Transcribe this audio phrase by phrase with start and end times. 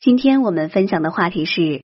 [0.00, 1.82] 今天我们分享的话题是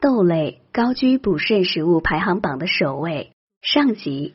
[0.00, 3.32] 豆类高居补肾食物排行榜的首位。
[3.60, 4.32] 上集，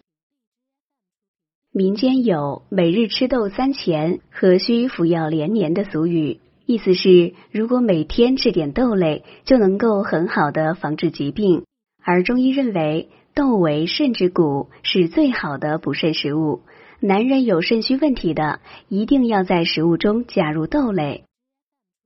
[1.71, 11.65] 民间有“每日吃豆三钱，何须服药连年”的俗语，意思是如果每天吃点豆类，就能够很好的防治疾病。
[12.03, 16.61] 而中医认为，豆为肾之谷，是最好的补肾食物。
[16.99, 21.23] 男人有肾虚问题的，一定要在食物中加入豆类。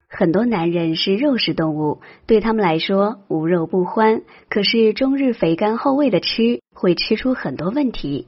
[0.10, 4.24] 很多男人是肉食动物，对他们来说无肉不欢。
[4.50, 8.28] 可是终日肥甘厚味的吃，会吃出很多问题。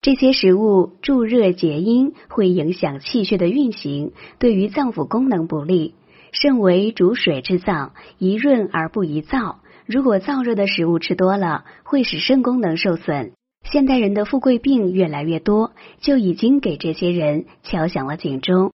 [0.00, 5.94] 这些食物助热结阴，会影响气血的运行，对于脏腑功能不利。
[6.32, 9.56] 肾为主水之脏，宜润而不宜燥。
[9.86, 13.32] 如果燥热的食物吃多了，会使肾功能受损。
[13.64, 18.72] 现代人的富贵病越来越多，就已经给这些人敲响了警钟。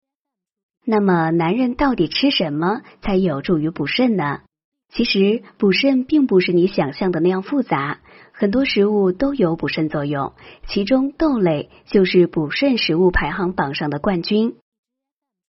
[0.89, 4.43] 那么，男人到底吃什么才有助于补肾呢？
[4.89, 7.99] 其实，补肾并不是你想象的那样复杂，
[8.33, 10.33] 很多食物都有补肾作用，
[10.69, 14.55] 其中豆类就是补肾食物排行榜上的冠军。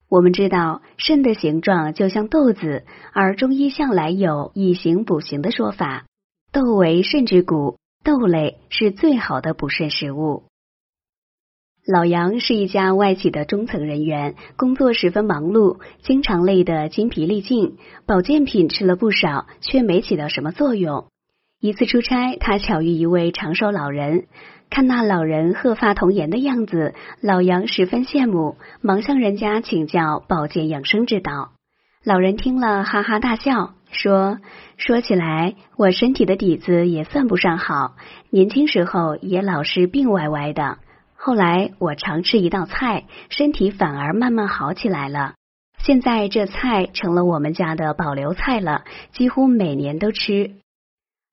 [0.08, 6.06] 我们知道，肾的形状就像豆子，而中医向来有以形补形的说法，
[6.54, 10.46] 豆为肾之谷，豆类是最好的补肾食物。
[11.88, 17.78] 老杨是一家外企的中层人员，工作十分忙碌，经常累得筋疲力尽。
[18.08, 21.06] 保健品吃了不少，却没起到什么作用。
[21.62, 24.26] 一次出差，他巧遇一位长寿老人，
[24.72, 31.52] 看那老人鹤发童颜的样子，老杨十分羡慕，忙向人家请教保健养生之道。
[32.04, 34.40] 老人听了，哈哈大笑，说
[34.78, 37.94] ：“说起来，我身体的底子也算不上好，
[38.32, 40.80] 年轻时候也老是病歪歪的。”
[41.26, 45.34] 后来我常吃一道菜，身体反而慢慢好起来了。
[45.80, 50.52] 现在这菜成了我们家的保留菜了，几乎每年都吃。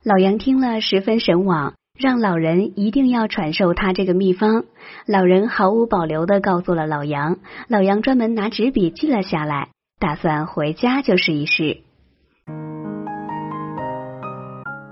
[0.03, 4.64] 老杨听了十分神往，让老人一定要传授他这个秘方。
[5.05, 7.36] 老人毫无保留的告诉了老杨，
[7.69, 9.69] 老杨专门拿纸笔记了下来，
[10.01, 11.83] 打算回家就试一试。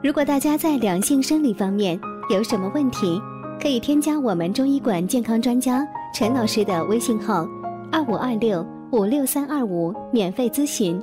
[0.03, 3.19] 如果大家在两性生理方面有什么问题，
[3.61, 7.47] 可以添加我们中医馆健康专家陈老师的微信号：
[7.93, 10.99] 二五二六五六三二五，免费咨询。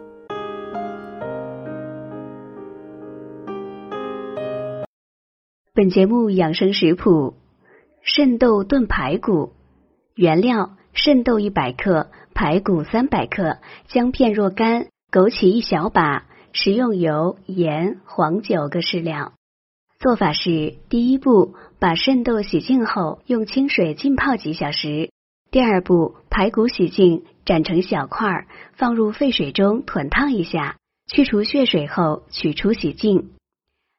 [5.75, 7.35] 本节目养生食谱：
[8.01, 9.53] 肾豆炖排骨。
[10.16, 19.34] 原料：肾豆一百克，排骨三百克，姜片若干，枸杞一小把，食用油、盐、黄酒各适量。
[20.00, 25.09] 做法是：第一步，把肾豆洗净后用清水浸泡几小时；
[25.50, 30.78] 第二步，排骨洗净，斩成小块，放入沸水中滚烫一下，
[31.12, 33.31] 去除血水后取出洗净；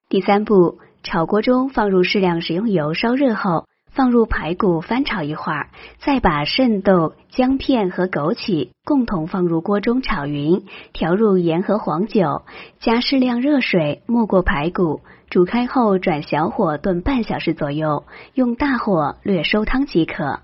[0.09, 5.69] 第三步，炒锅中放入适量食用油，烧热后放入排骨翻炒一会儿，
[5.99, 12.43] 再把肾豆、姜片和枸杞共同放入锅中炒匀，调入盐和黄酒，
[12.81, 15.01] 加适量热水没过排骨。
[15.31, 18.05] 煮开后转小火炖半小时左右，
[18.35, 20.41] 用大火略收汤即可。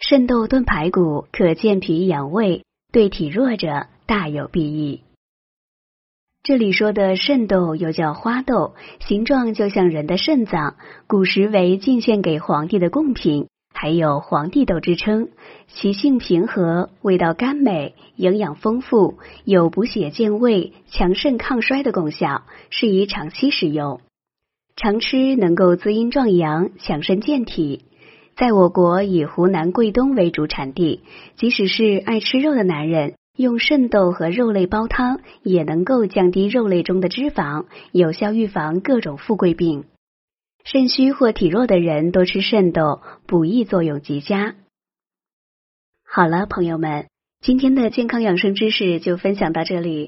[0.00, 5.02] 肾豆炖排骨可健脾养胃，对体弱者大有裨益。
[6.48, 8.74] 这里说的肾豆又叫花豆，
[9.06, 10.76] 形状就像人的肾脏，
[11.06, 13.48] 古时为进献给皇帝的贡品。
[13.74, 15.28] 还有皇帝豆之称，
[15.66, 24.00] 其性平和，味道甘美，营养丰富，有补血健胃、强肾抗衰的功效，适宜长期食用。
[24.74, 27.84] 常吃能够滋阴壮阳、强身健体。
[28.38, 31.02] 在我国以湖南桂东为主产地，
[31.36, 39.84] 即使是爱吃肉的男人，用肾豆和肉类煲汤，也能够降低肉类中的脂肪，有效预防各种富贵病。
[40.64, 44.56] 肾虚或体弱的人多吃肾豆，补益作用极佳。
[46.04, 47.06] 好了，朋友们，
[47.40, 50.06] 今天的健康养生知识就分享到这里。